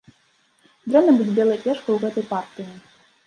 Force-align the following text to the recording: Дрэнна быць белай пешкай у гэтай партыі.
Дрэнна 0.89 1.13
быць 1.19 1.35
белай 1.39 1.61
пешкай 1.65 1.91
у 1.97 1.99
гэтай 2.05 2.25
партыі. 2.33 2.69